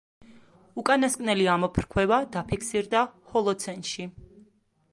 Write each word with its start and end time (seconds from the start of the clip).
უკანასკნელი 0.81 1.43
ამოფრქვევა 1.55 2.19
დაფიქსირდა 2.37 3.05
ჰოლოცენში. 3.35 4.09